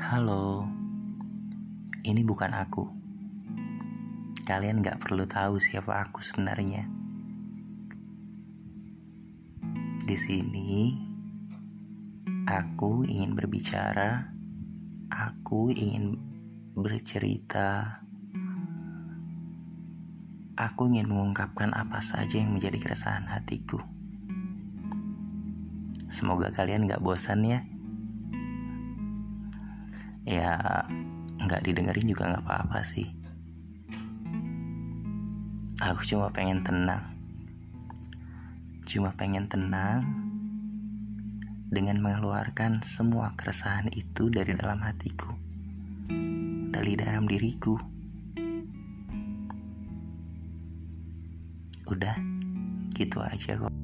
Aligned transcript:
Halo, 0.00 0.64
ini 2.08 2.24
bukan 2.24 2.56
aku. 2.56 2.88
Kalian 4.48 4.80
gak 4.80 4.96
perlu 4.96 5.28
tahu 5.28 5.60
siapa 5.60 6.00
aku 6.00 6.24
sebenarnya. 6.24 6.88
Di 10.08 10.16
sini, 10.16 10.96
aku 12.48 13.04
ingin 13.04 13.36
berbicara, 13.36 14.24
aku 15.12 15.68
ingin 15.68 16.16
bercerita, 16.72 18.00
aku 20.56 20.88
ingin 20.88 21.12
mengungkapkan 21.12 21.76
apa 21.76 22.00
saja 22.00 22.40
yang 22.40 22.56
menjadi 22.56 22.80
keresahan 22.80 23.28
hatiku. 23.28 23.84
Semoga 26.08 26.48
kalian 26.48 26.88
gak 26.88 27.04
bosan 27.04 27.44
ya. 27.44 27.60
Ya, 30.28 30.84
nggak 31.40 31.64
didengerin 31.64 32.12
juga 32.12 32.28
nggak 32.28 32.44
apa-apa 32.44 32.84
sih. 32.84 33.08
Aku 35.80 36.04
cuma 36.04 36.28
pengen 36.28 36.60
tenang. 36.60 37.08
Cuma 38.84 39.16
pengen 39.16 39.48
tenang 39.48 40.04
dengan 41.72 42.02
mengeluarkan 42.04 42.84
semua 42.84 43.32
keresahan 43.38 43.88
itu 43.96 44.28
dari 44.28 44.52
dalam 44.52 44.84
hatiku. 44.84 45.32
Dari 46.68 46.92
dalam 47.00 47.24
diriku. 47.24 47.80
Udah, 51.88 52.16
gitu 52.92 53.24
aja 53.24 53.56
kok. 53.56 53.79